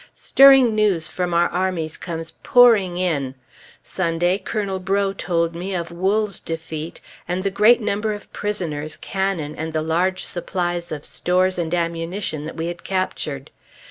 Stirring 0.15 0.73
news 0.73 1.09
from 1.09 1.31
our 1.31 1.47
armies 1.49 1.95
comes 1.95 2.31
pouring 2.41 2.97
in. 2.97 3.35
Sunday, 3.83 4.39
Colonel 4.39 4.79
Breaux 4.79 5.13
told 5.13 5.53
me 5.53 5.75
of 5.75 5.91
Wool's 5.91 6.39
defeat, 6.39 6.99
and 7.27 7.43
the 7.43 7.51
great 7.51 7.81
number 7.81 8.11
of 8.11 8.33
prisoners, 8.33 8.97
cannon, 8.97 9.55
and 9.55 9.73
the 9.73 9.83
large 9.83 10.23
supplies 10.23 10.91
of 10.91 11.05
stores 11.05 11.59
and 11.59 11.71
ammunition 11.71 12.45
that 12.45 12.57
we 12.57 12.65
had 12.65 12.83
captured. 12.83 13.51